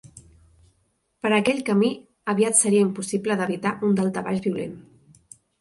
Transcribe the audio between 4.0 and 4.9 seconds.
daltabaix violent.